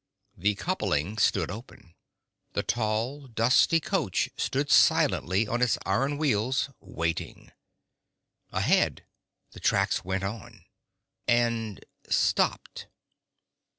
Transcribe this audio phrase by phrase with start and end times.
[0.35, 1.93] The coupling stood open.
[2.53, 7.51] The tall, dusty coach stood silently on its iron wheels, waiting.
[8.51, 9.05] Ahead
[9.51, 10.65] the tracks went on
[11.27, 12.87] And stopped.